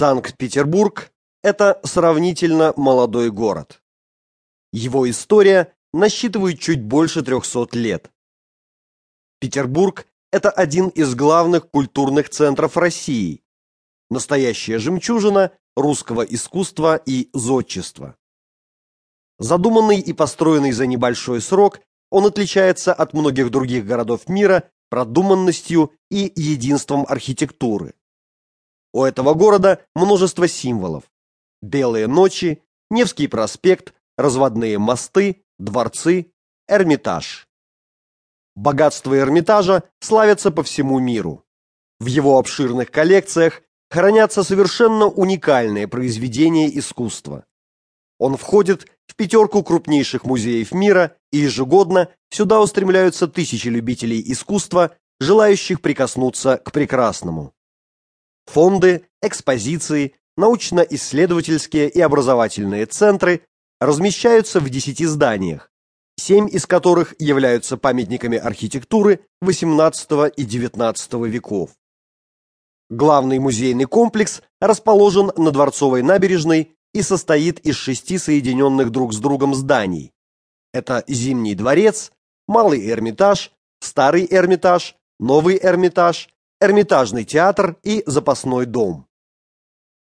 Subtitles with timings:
[0.00, 3.82] Санкт-Петербург– это сравнительно молодой город.
[4.72, 8.10] Его история насчитывает чуть больше 300 лет.
[9.40, 13.42] Петербург– это один из главных культурных центров России,
[14.08, 18.16] настоящая жемчужина русского искусства и зодчества.
[19.38, 26.32] Задуманный и построенный за небольшой срок, он отличается от многих других городов мира продуманностью и
[26.36, 27.92] единством архитектуры.
[28.92, 31.04] У этого города множество символов.
[31.62, 36.32] Белые ночи, Невский проспект, разводные мосты, дворцы,
[36.68, 37.46] Эрмитаж.
[38.56, 41.44] Богатство Эрмитажа славятся по всему миру.
[42.00, 47.44] В его обширных коллекциях хранятся совершенно уникальные произведения искусства.
[48.18, 55.80] Он входит в пятерку крупнейших музеев мира, и ежегодно сюда устремляются тысячи любителей искусства, желающих
[55.80, 57.52] прикоснуться к прекрасному.
[58.52, 63.42] Фонды, экспозиции, научно-исследовательские и образовательные центры
[63.80, 65.70] размещаются в десяти зданиях,
[66.18, 71.70] семь из которых являются памятниками архитектуры XVIII и XIX веков.
[72.88, 79.54] Главный музейный комплекс расположен на Дворцовой набережной и состоит из шести соединенных друг с другом
[79.54, 80.10] зданий.
[80.72, 82.10] Это Зимний дворец,
[82.48, 86.28] Малый Эрмитаж, Старый Эрмитаж, Новый Эрмитаж,
[86.62, 89.06] Эрмитажный театр и Запасной дом.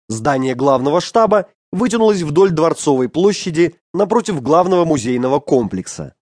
[0.09, 6.13] Здание главного штаба вытянулось вдоль Дворцовой площади напротив главного музейного комплекса.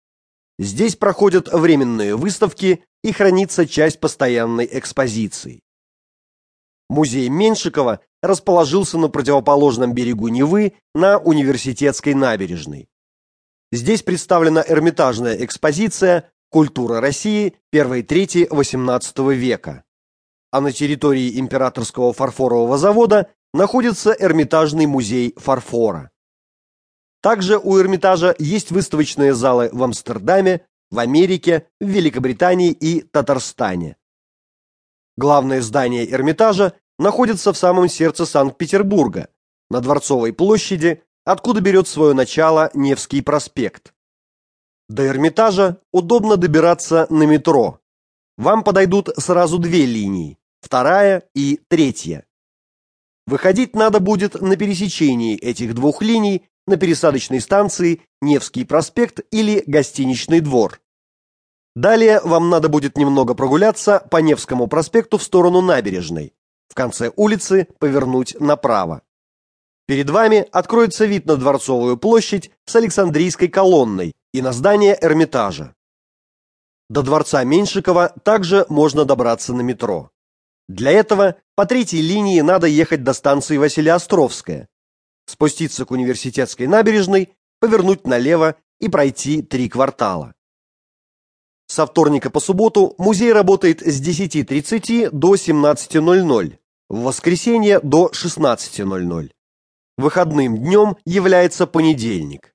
[0.59, 5.63] Здесь проходят временные выставки и хранится часть постоянной экспозиции.
[6.89, 12.87] Музей Меншикова расположился на противоположном берегу Невы на Университетской набережной.
[13.71, 17.55] Здесь представлена Эрмитажная экспозиция «Культура России.
[17.71, 19.85] Первой трети XVIII века».
[20.51, 26.11] А на территории Императорского фарфорового завода находится Эрмитажный музей фарфора.
[27.21, 33.97] Также у Эрмитажа есть выставочные залы в Амстердаме, в Америке, в Великобритании и Татарстане.
[35.17, 39.29] Главное здание Эрмитажа находится в самом сердце Санкт-Петербурга,
[39.69, 43.93] на Дворцовой площади, откуда берет свое начало Невский проспект.
[44.87, 47.79] До Эрмитажа удобно добираться на метро.
[48.37, 52.25] Вам подойдут сразу две линии, вторая и третья.
[53.27, 60.39] Выходить надо будет на пересечении этих двух линий на пересадочной станции Невский проспект или Гостиничный
[60.39, 60.81] двор.
[61.75, 66.33] Далее вам надо будет немного прогуляться по Невскому проспекту в сторону набережной.
[66.67, 69.01] В конце улицы повернуть направо.
[69.87, 75.73] Перед вами откроется вид на Дворцовую площадь с Александрийской колонной и на здание Эрмитажа.
[76.89, 80.11] До дворца Меньшикова также можно добраться на метро.
[80.69, 84.69] Для этого по третьей линии надо ехать до станции Василиостровская,
[85.25, 90.35] спуститься к университетской набережной, повернуть налево и пройти три квартала.
[91.65, 99.31] Со вторника по субботу музей работает с 10.30 до 17.00, в воскресенье до 16.00.
[99.97, 102.53] Выходным днем является понедельник.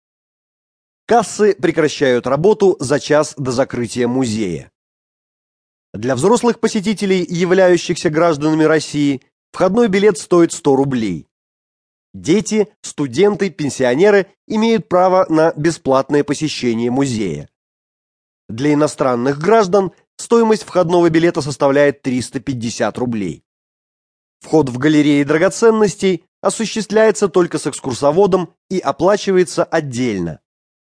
[1.06, 4.70] Кассы прекращают работу за час до закрытия музея.
[5.94, 9.22] Для взрослых посетителей, являющихся гражданами России,
[9.52, 11.28] входной билет стоит 100 рублей.
[12.12, 17.48] Дети, студенты, пенсионеры имеют право на бесплатное посещение музея.
[18.48, 23.44] Для иностранных граждан стоимость входного билета составляет 350 рублей.
[24.40, 30.40] Вход в галереи драгоценностей осуществляется только с экскурсоводом и оплачивается отдельно.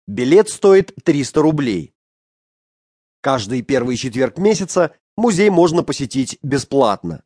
[0.06, 1.94] Билет стоит 300 рублей.
[3.20, 7.22] Каждый первый четверг месяца музей можно посетить бесплатно.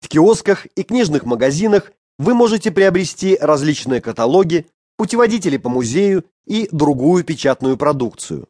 [0.00, 7.24] В киосках и книжных магазинах вы можете приобрести различные каталоги, путеводители по музею и другую
[7.24, 8.48] печатную продукцию.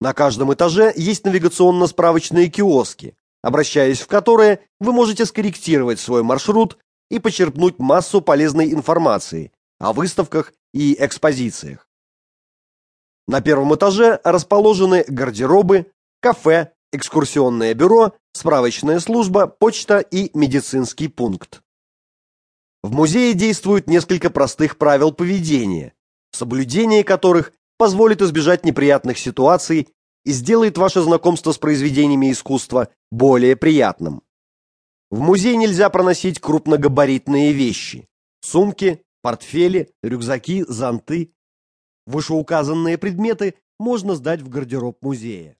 [0.00, 6.78] На каждом этаже есть навигационно-справочные киоски, обращаясь в которые вы можете скорректировать свой маршрут
[7.10, 11.85] и почерпнуть массу полезной информации о выставках и экспозициях.
[13.26, 21.62] На первом этаже расположены гардеробы, кафе, экскурсионное бюро, справочная служба, почта и медицинский пункт.
[22.82, 25.94] В музее действуют несколько простых правил поведения,
[26.30, 29.88] соблюдение которых позволит избежать неприятных ситуаций
[30.24, 34.22] и сделает ваше знакомство с произведениями искусства более приятным.
[35.10, 38.08] В музей нельзя проносить крупногабаритные вещи:
[38.40, 41.32] сумки, портфели, рюкзаки, зонты.
[42.06, 45.56] Вышеуказанные предметы можно сдать в гардероб музея.